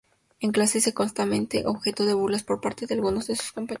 En 0.39 0.51
clase, 0.51 0.79
es 0.79 0.91
constantemente 0.95 1.67
objeto 1.67 2.05
de 2.07 2.15
burlas 2.15 2.41
por 2.41 2.59
parte 2.59 2.87
de 2.87 2.95
algunos 2.95 3.27
de 3.27 3.35
sus 3.35 3.51
compañeros. 3.51 3.69